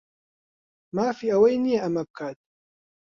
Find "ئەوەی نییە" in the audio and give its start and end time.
1.31-1.79